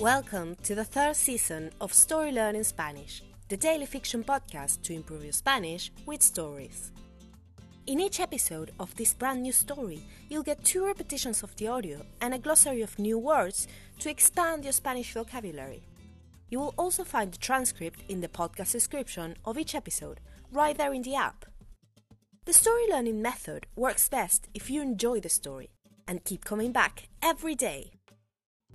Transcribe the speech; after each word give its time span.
Welcome 0.00 0.56
to 0.62 0.74
the 0.74 0.82
third 0.82 1.14
season 1.14 1.72
of 1.78 1.92
Story 1.92 2.32
Learning 2.32 2.64
Spanish, 2.64 3.22
the 3.50 3.56
daily 3.58 3.84
fiction 3.84 4.24
podcast 4.24 4.80
to 4.84 4.94
improve 4.94 5.24
your 5.24 5.34
Spanish 5.34 5.92
with 6.06 6.22
stories. 6.22 6.90
In 7.86 8.00
each 8.00 8.18
episode 8.18 8.70
of 8.80 8.96
this 8.96 9.12
brand 9.12 9.42
new 9.42 9.52
story, 9.52 10.00
you'll 10.30 10.42
get 10.42 10.64
two 10.64 10.86
repetitions 10.86 11.42
of 11.42 11.54
the 11.56 11.68
audio 11.68 12.00
and 12.22 12.32
a 12.32 12.38
glossary 12.38 12.80
of 12.80 12.98
new 12.98 13.18
words 13.18 13.68
to 13.98 14.08
expand 14.08 14.64
your 14.64 14.72
Spanish 14.72 15.12
vocabulary. 15.12 15.82
You 16.48 16.60
will 16.60 16.74
also 16.78 17.04
find 17.04 17.30
the 17.30 17.36
transcript 17.36 18.00
in 18.08 18.22
the 18.22 18.28
podcast 18.28 18.72
description 18.72 19.36
of 19.44 19.58
each 19.58 19.74
episode, 19.74 20.20
right 20.50 20.78
there 20.78 20.94
in 20.94 21.02
the 21.02 21.16
app. 21.16 21.44
The 22.46 22.54
story 22.54 22.88
learning 22.88 23.20
method 23.20 23.66
works 23.76 24.08
best 24.08 24.48
if 24.54 24.70
you 24.70 24.80
enjoy 24.80 25.20
the 25.20 25.28
story 25.28 25.68
and 26.08 26.24
keep 26.24 26.42
coming 26.42 26.72
back 26.72 27.10
every 27.22 27.54
day. 27.54 27.99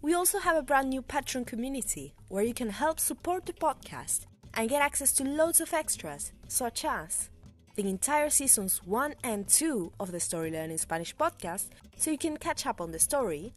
We 0.06 0.14
also 0.14 0.38
have 0.38 0.56
a 0.56 0.62
brand 0.62 0.92
new 0.92 1.02
Patreon 1.02 1.48
community 1.48 2.14
where 2.28 2.44
you 2.44 2.54
can 2.54 2.70
help 2.70 3.00
support 3.00 3.48
the 3.48 3.54
podcast 3.54 4.28
and 4.54 4.70
get 4.70 4.84
access 4.84 5.12
to 5.14 5.24
loads 5.24 5.60
of 5.60 5.74
extras, 5.74 6.32
such 6.48 6.86
as 6.86 7.32
the 7.74 7.90
entire 7.90 8.30
seasons 8.30 8.84
1 8.86 9.16
and 9.24 9.48
2 9.48 9.94
of 10.00 10.12
the 10.12 10.20
Story 10.20 10.52
Learning 10.52 10.78
Spanish 10.78 11.16
podcast, 11.16 11.70
so 11.98 12.12
you 12.12 12.20
can 12.20 12.38
catch 12.38 12.68
up 12.68 12.82
on 12.82 12.92
the 12.92 13.00
story, 13.00 13.56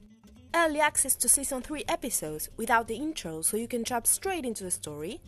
early 0.54 0.80
access 0.80 1.16
to 1.16 1.28
season 1.28 1.60
3 1.60 1.84
episodes 1.86 2.48
without 2.56 2.88
the 2.88 2.96
intro, 2.96 3.42
so 3.42 3.58
you 3.58 3.68
can 3.68 3.84
jump 3.84 4.06
straight 4.06 4.46
into 4.46 4.64
the 4.64 4.70
story, 4.70 5.20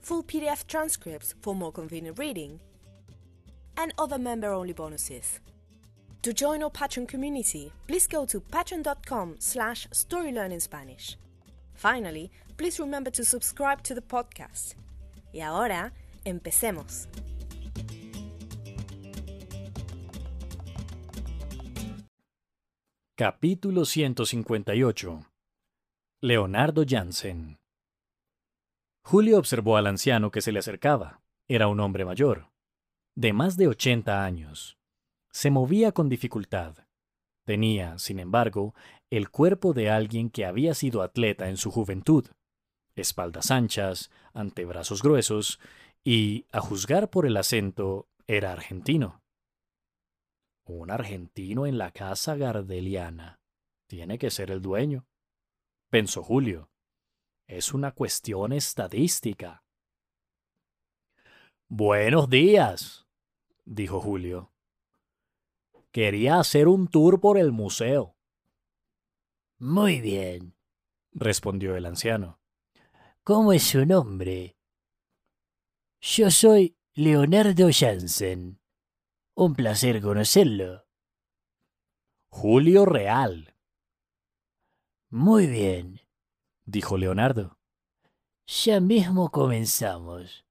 full 0.00 0.22
PDF 0.22 0.68
transcripts 0.68 1.34
for 1.42 1.52
more 1.52 1.72
convenient 1.72 2.16
reading, 2.16 2.60
and 3.76 3.92
other 3.98 4.18
member 4.18 4.52
only 4.52 4.72
bonuses. 4.72 5.40
To 6.22 6.34
join 6.34 6.62
our 6.62 6.70
Patreon 6.70 7.08
community, 7.08 7.72
please 7.86 8.06
go 8.06 8.26
to 8.26 8.40
patreon.com 8.40 9.36
slash 9.38 9.88
storylearningspanish. 9.88 11.16
Finally, 11.72 12.30
please 12.58 12.78
remember 12.78 13.10
to 13.10 13.24
subscribe 13.24 13.82
to 13.84 13.94
the 13.94 14.02
podcast. 14.02 14.74
Y 15.32 15.40
ahora, 15.40 15.94
empecemos. 16.26 17.08
Capítulo 23.16 23.86
158 23.86 25.26
Leonardo 26.22 26.84
Jansen 26.86 27.58
Julio 29.02 29.38
observó 29.38 29.78
al 29.78 29.86
anciano 29.86 30.30
que 30.30 30.42
se 30.42 30.52
le 30.52 30.58
acercaba. 30.58 31.22
Era 31.48 31.68
un 31.68 31.80
hombre 31.80 32.04
mayor, 32.04 32.50
de 33.14 33.32
más 33.32 33.56
de 33.56 33.68
80 33.68 34.22
años. 34.22 34.79
Se 35.32 35.50
movía 35.50 35.92
con 35.92 36.08
dificultad. 36.08 36.76
Tenía, 37.44 37.98
sin 37.98 38.18
embargo, 38.20 38.74
el 39.10 39.30
cuerpo 39.30 39.72
de 39.72 39.90
alguien 39.90 40.30
que 40.30 40.44
había 40.44 40.74
sido 40.74 41.02
atleta 41.02 41.48
en 41.48 41.56
su 41.56 41.70
juventud, 41.70 42.28
espaldas 42.94 43.50
anchas, 43.50 44.10
antebrazos 44.32 45.02
gruesos, 45.02 45.58
y, 46.04 46.46
a 46.52 46.60
juzgar 46.60 47.10
por 47.10 47.26
el 47.26 47.36
acento, 47.36 48.08
era 48.26 48.52
argentino. 48.52 49.22
Un 50.64 50.90
argentino 50.90 51.66
en 51.66 51.78
la 51.78 51.90
casa 51.90 52.36
gardeliana. 52.36 53.40
Tiene 53.86 54.18
que 54.18 54.30
ser 54.30 54.50
el 54.50 54.62
dueño, 54.62 55.06
pensó 55.90 56.22
Julio. 56.22 56.70
Es 57.48 57.74
una 57.74 57.92
cuestión 57.92 58.52
estadística. 58.52 59.64
Buenos 61.68 62.30
días, 62.30 63.06
dijo 63.64 64.00
Julio. 64.00 64.52
Quería 65.92 66.38
hacer 66.38 66.68
un 66.68 66.86
tour 66.86 67.20
por 67.20 67.36
el 67.36 67.50
museo. 67.50 68.16
Muy 69.58 70.00
bien, 70.00 70.54
respondió 71.12 71.76
el 71.76 71.84
anciano. 71.84 72.40
¿Cómo 73.24 73.52
es 73.52 73.64
su 73.64 73.84
nombre? 73.84 74.56
Yo 76.00 76.30
soy 76.30 76.76
Leonardo 76.94 77.68
Jansen. 77.72 78.60
Un 79.34 79.54
placer 79.54 80.00
conocerlo. 80.00 80.86
Julio 82.28 82.86
Real. 82.86 83.56
Muy 85.08 85.48
bien, 85.48 86.00
dijo 86.64 86.96
Leonardo. 86.96 87.58
Ya 88.46 88.80
mismo 88.80 89.30
comenzamos. 89.30 90.46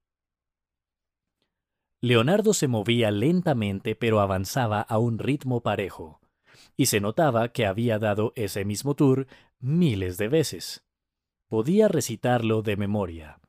Leonardo 2.02 2.54
se 2.54 2.66
movía 2.66 3.10
lentamente 3.10 3.94
pero 3.94 4.20
avanzaba 4.20 4.80
a 4.80 4.98
un 4.98 5.18
ritmo 5.18 5.62
parejo, 5.62 6.20
y 6.76 6.86
se 6.86 7.00
notaba 7.00 7.52
que 7.52 7.66
había 7.66 7.98
dado 7.98 8.32
ese 8.36 8.64
mismo 8.64 8.94
tour 8.94 9.26
miles 9.58 10.16
de 10.16 10.28
veces. 10.28 10.84
Podía 11.48 11.88
recitarlo 11.88 12.62
de 12.62 12.76
memoria, 12.76 13.40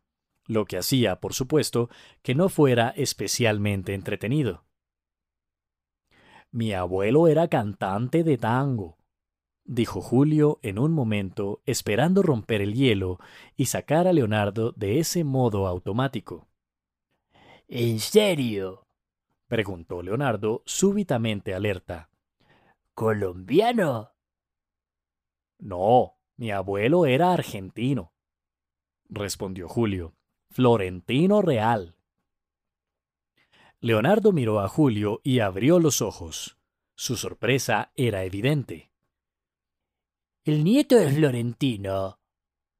lo 0.47 0.65
que 0.65 0.77
hacía, 0.77 1.21
por 1.21 1.33
supuesto, 1.33 1.89
que 2.23 2.35
no 2.35 2.49
fuera 2.49 2.89
especialmente 2.89 3.93
entretenido. 3.93 4.65
Mi 6.51 6.73
abuelo 6.73 7.27
era 7.29 7.47
cantante 7.47 8.25
de 8.25 8.37
tango, 8.37 8.97
dijo 9.63 10.01
Julio 10.01 10.59
en 10.61 10.77
un 10.77 10.91
momento, 10.91 11.61
esperando 11.65 12.21
romper 12.21 12.61
el 12.61 12.73
hielo 12.73 13.19
y 13.55 13.67
sacar 13.67 14.07
a 14.07 14.13
Leonardo 14.13 14.73
de 14.73 14.99
ese 14.99 15.23
modo 15.23 15.67
automático. 15.67 16.50
¿En 17.73 18.01
serio? 18.01 18.85
preguntó 19.47 20.01
Leonardo, 20.01 20.61
súbitamente 20.65 21.53
alerta. 21.53 22.09
¿Colombiano? 22.93 24.11
No, 25.57 26.17
mi 26.35 26.51
abuelo 26.51 27.05
era 27.05 27.31
argentino, 27.31 28.11
respondió 29.07 29.69
Julio. 29.69 30.13
Florentino 30.49 31.41
Real. 31.41 31.95
Leonardo 33.79 34.33
miró 34.33 34.59
a 34.59 34.67
Julio 34.67 35.21
y 35.23 35.39
abrió 35.39 35.79
los 35.79 36.01
ojos. 36.01 36.57
Su 36.93 37.15
sorpresa 37.15 37.93
era 37.95 38.25
evidente. 38.25 38.91
¿El 40.43 40.65
nieto 40.65 40.97
de 40.97 41.09
Florentino? 41.09 42.19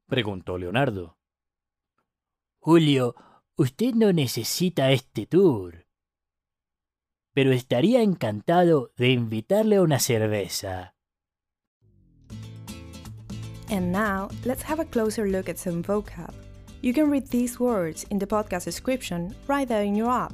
preguntó 0.08 0.58
Leonardo. 0.58 1.18
Julio, 2.59 3.16
usted 3.61 3.94
no 3.94 4.11
necesita 4.11 4.91
este 4.91 5.27
tour. 5.27 5.85
Pero 7.33 7.51
estaría 7.51 8.01
encantado 8.01 8.91
de 8.97 9.11
invitarle 9.11 9.75
a 9.75 9.81
una 9.83 9.99
cerveza. 9.99 10.95
And 13.69 13.91
now, 13.91 14.29
let's 14.44 14.63
have 14.63 14.81
a 14.81 14.85
closer 14.85 15.27
look 15.27 15.47
at 15.47 15.57
some 15.57 15.81
vocab. 15.83 16.33
You 16.81 16.94
can 16.94 17.09
read 17.09 17.27
these 17.27 17.59
words 17.59 18.05
in 18.09 18.17
the 18.17 18.25
podcast 18.25 18.66
description 18.66 19.33
right 19.47 19.67
there 19.67 19.83
in 19.83 19.95
your 19.95 20.09
app. 20.09 20.33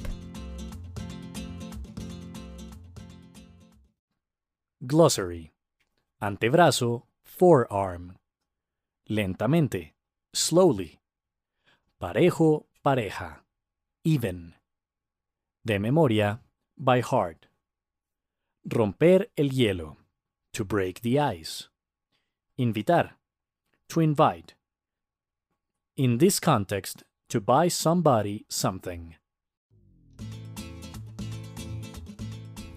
Glossary. 4.84 5.52
Antebrazo, 6.20 7.04
forearm. 7.22 8.16
Lentamente, 9.08 9.92
slowly. 10.32 10.98
Parejo, 12.00 12.67
pareja. 12.88 13.40
Even. 14.04 14.54
De 15.62 15.78
memoria, 15.78 16.40
by 16.78 17.00
heart. 17.00 17.48
Romper 18.64 19.26
el 19.36 19.50
hielo. 19.50 19.96
To 20.54 20.64
break 20.64 21.02
the 21.02 21.18
ice. 21.18 21.68
Invitar. 22.56 23.10
To 23.90 24.00
invite. 24.00 24.54
In 25.96 26.18
this 26.18 26.40
context, 26.40 27.04
to 27.28 27.40
buy 27.40 27.68
somebody 27.68 28.46
something. 28.48 29.16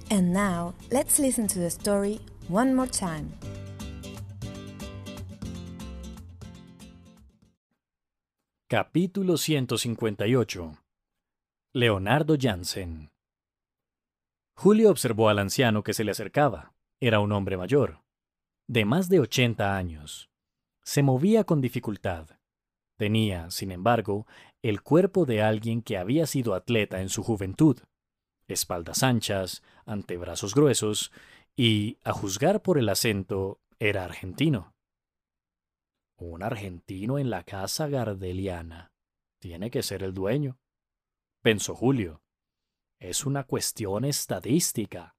And 0.09 0.33
now, 0.33 0.73
let's 0.91 1.19
listen 1.19 1.47
to 1.47 1.59
the 1.59 1.69
story 1.69 2.19
one 2.49 2.75
more 2.75 2.87
time. 2.87 3.31
Capítulo 8.71 9.35
158 9.35 10.77
Leonardo 11.73 12.37
Jansen 12.39 13.11
Julio 14.55 14.91
observó 14.91 15.27
al 15.27 15.39
anciano 15.39 15.83
que 15.83 15.93
se 15.93 16.05
le 16.05 16.11
acercaba. 16.11 16.71
Era 17.01 17.19
un 17.19 17.33
hombre 17.33 17.57
mayor, 17.57 17.99
de 18.69 18.85
más 18.85 19.09
de 19.09 19.19
80 19.19 19.75
años. 19.75 20.29
Se 20.85 21.03
movía 21.03 21.43
con 21.43 21.59
dificultad. 21.59 22.29
Tenía, 22.95 23.51
sin 23.51 23.73
embargo, 23.73 24.25
el 24.61 24.81
cuerpo 24.81 25.25
de 25.25 25.41
alguien 25.41 25.81
que 25.81 25.97
había 25.97 26.25
sido 26.25 26.53
atleta 26.53 27.01
en 27.01 27.09
su 27.09 27.23
juventud. 27.23 27.77
Espaldas 28.47 29.03
anchas, 29.03 29.63
antebrazos 29.85 30.55
gruesos 30.55 31.11
y, 31.57 31.97
a 32.05 32.13
juzgar 32.13 32.61
por 32.61 32.77
el 32.77 32.87
acento, 32.87 33.59
era 33.79 34.05
argentino. 34.05 34.71
Un 36.21 36.43
argentino 36.43 37.17
en 37.17 37.31
la 37.31 37.43
casa 37.43 37.87
gardeliana. 37.87 38.93
Tiene 39.39 39.71
que 39.71 39.81
ser 39.81 40.03
el 40.03 40.13
dueño, 40.13 40.59
pensó 41.41 41.73
Julio. 41.73 42.21
Es 42.99 43.25
una 43.25 43.45
cuestión 43.45 44.05
estadística. 44.05 45.15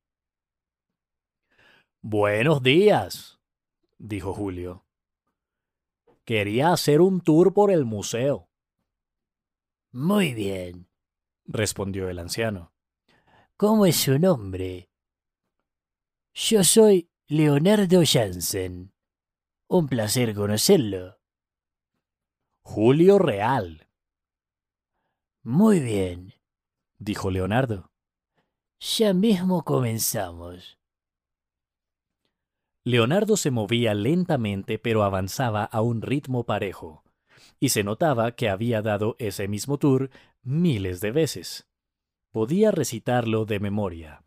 Buenos 2.02 2.62
días, 2.62 3.40
dijo 3.99 4.32
Julio. 4.32 4.87
Quería 6.25 6.72
hacer 6.72 7.00
un 7.00 7.20
tour 7.20 7.52
por 7.52 7.72
el 7.72 7.84
museo. 7.84 8.48
Muy 9.90 10.34
bien, 10.34 10.88
respondió 11.46 12.08
el 12.10 12.20
anciano. 12.20 12.72
¿Cómo 13.56 13.87
es 13.87 13.96
su 13.96 14.20
nombre? 14.20 14.88
Yo 16.32 16.62
soy 16.62 17.10
Leonardo 17.26 18.02
Jansen. 18.06 18.92
Un 19.74 19.88
placer 19.88 20.34
conocerlo. 20.34 21.19
Julio 22.60 23.19
Real. 23.19 23.88
Muy 25.42 25.80
bien, 25.80 26.34
dijo 26.98 27.30
Leonardo. 27.30 27.90
Ya 28.80 29.14
mismo 29.14 29.64
comenzamos. 29.64 30.78
Leonardo 32.84 33.38
se 33.38 33.50
movía 33.50 33.94
lentamente 33.94 34.78
pero 34.78 35.04
avanzaba 35.04 35.64
a 35.64 35.80
un 35.80 36.02
ritmo 36.02 36.44
parejo, 36.44 37.02
y 37.58 37.70
se 37.70 37.82
notaba 37.82 38.32
que 38.32 38.50
había 38.50 38.82
dado 38.82 39.16
ese 39.19 39.48
mismo 39.48 39.78
tour 39.78 40.10
miles 40.42 41.00
de 41.00 41.12
veces. 41.12 41.66
Podía 42.30 42.72
recitarlo 42.72 43.46
de 43.46 43.58
memoria, 43.58 44.22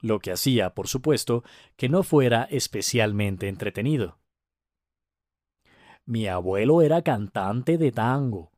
lo 0.00 0.20
que 0.20 0.30
hacía, 0.30 0.72
por 0.72 0.86
supuesto, 0.86 1.42
que 1.74 1.88
no 1.88 2.04
fuera 2.04 2.44
especialmente 2.44 3.48
entretenido. 3.48 4.20
Mi 6.06 6.28
abuelo 6.28 6.82
era 6.82 7.02
cantante 7.02 7.78
de 7.78 7.90
tango, 7.90 8.52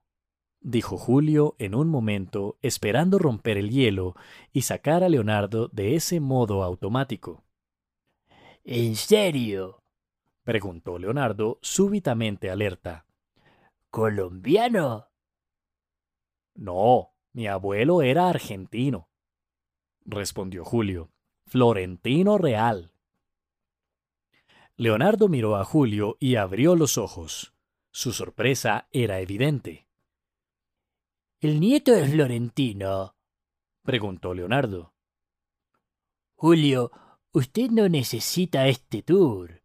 dijo 0.60 0.96
Julio 0.96 1.54
en 1.58 1.76
un 1.76 1.88
momento, 1.88 2.58
esperando 2.60 3.18
romper 3.18 3.56
el 3.56 3.70
hielo 3.70 4.16
y 4.52 4.62
sacar 4.62 5.04
a 5.04 5.08
Leonardo 5.08 5.68
de 5.68 5.94
ese 5.94 6.18
modo 6.18 6.64
automático. 6.64 7.44
¿En 8.64 8.96
serio? 8.96 9.82
preguntó 10.42 10.98
Leonardo, 10.98 11.58
súbitamente 11.62 12.50
alerta. 12.50 13.06
¿Colombiano? 13.90 15.06
No, 16.56 17.12
mi 17.32 17.46
abuelo 17.46 18.02
era 18.02 18.28
argentino, 18.28 19.08
respondió 20.04 20.64
Julio. 20.64 21.10
Florentino 21.46 22.38
Real. 22.38 22.90
Leonardo 24.78 25.28
miró 25.28 25.56
a 25.56 25.64
Julio 25.64 26.18
y 26.20 26.36
abrió 26.36 26.76
los 26.76 26.98
ojos. 26.98 27.54
Su 27.90 28.12
sorpresa 28.12 28.88
era 28.92 29.20
evidente. 29.20 29.88
¿El 31.40 31.60
nieto 31.60 31.92
de 31.92 32.06
Florentino? 32.06 33.16
preguntó 33.82 34.34
Leonardo. 34.34 34.92
Julio, 36.34 36.90
usted 37.32 37.70
no 37.70 37.88
necesita 37.88 38.68
este 38.68 39.02
tour. 39.02 39.62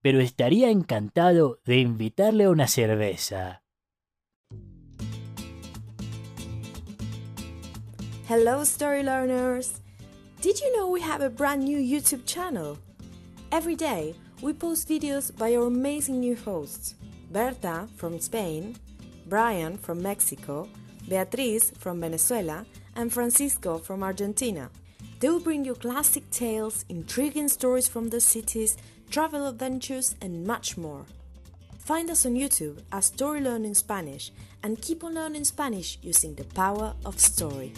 Pero 0.00 0.20
estaría 0.20 0.70
encantado 0.70 1.60
de 1.66 1.76
invitarle 1.76 2.44
a 2.44 2.50
una 2.50 2.68
cerveza. 2.68 3.64
Hello, 8.30 8.62
story 8.62 9.02
learners! 9.02 9.82
Did 10.40 10.56
you 10.60 10.74
know 10.74 10.90
we 10.90 11.02
have 11.02 11.22
a 11.22 11.28
brand 11.28 11.64
new 11.64 11.78
YouTube 11.78 12.24
channel? 12.24 12.78
Every 13.50 13.76
day, 13.76 14.14
we 14.42 14.52
post 14.52 14.88
videos 14.90 15.34
by 15.34 15.56
our 15.56 15.68
amazing 15.68 16.20
new 16.20 16.36
hosts 16.36 16.94
Berta 17.32 17.88
from 17.96 18.20
Spain, 18.20 18.76
Brian 19.26 19.78
from 19.78 20.02
Mexico, 20.02 20.68
Beatriz 21.08 21.72
from 21.78 22.02
Venezuela, 22.02 22.66
and 22.94 23.10
Francisco 23.10 23.78
from 23.78 24.02
Argentina. 24.02 24.70
They 25.20 25.30
will 25.30 25.40
bring 25.40 25.64
you 25.64 25.74
classic 25.74 26.30
tales, 26.30 26.84
intriguing 26.90 27.48
stories 27.48 27.88
from 27.88 28.08
the 28.08 28.20
cities, 28.20 28.76
travel 29.10 29.48
adventures, 29.48 30.14
and 30.20 30.46
much 30.46 30.76
more. 30.76 31.06
Find 31.78 32.10
us 32.10 32.26
on 32.26 32.34
YouTube 32.34 32.82
as 32.92 33.06
Story 33.06 33.40
Learning 33.40 33.72
Spanish 33.72 34.30
and 34.62 34.82
keep 34.82 35.02
on 35.02 35.14
learning 35.14 35.44
Spanish 35.44 35.98
using 36.02 36.34
the 36.34 36.44
power 36.44 36.92
of 37.06 37.18
story. 37.18 37.72